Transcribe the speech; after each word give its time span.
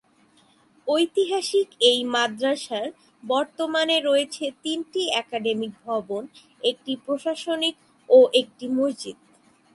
ঐতিহাসিক 0.87 1.67
এই 1.89 1.99
মাদ্রাসার 2.13 2.87
বর্তমানে 3.23 3.97
রয়েছে 3.99 4.45
তিনটি 4.63 5.01
একাডেমিক 5.21 5.73
ভবন, 5.85 6.23
একটি 6.61 6.93
প্রশাসনিক 7.05 7.75
ও 8.09 8.17
একটি 8.41 8.65
মসজিদ। 8.77 9.17